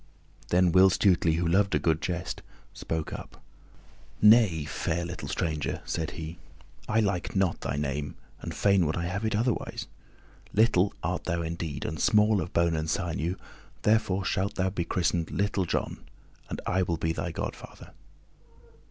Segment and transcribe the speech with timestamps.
[0.47, 2.41] Then Will Stutely, who loved a good jest,
[2.73, 3.39] spoke up.
[4.19, 6.39] "Nay, fair little stranger," said he,
[6.89, 9.85] "I like not thy name and fain would I have it otherwise.
[10.53, 13.35] Little art thou indeed, and small of bone and sinew,
[13.83, 15.99] therefore shalt thou be christened Little John,
[16.49, 17.91] and I will be thy godfather."